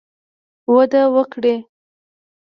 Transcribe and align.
وده 0.73 1.01
وکړي 1.15 1.55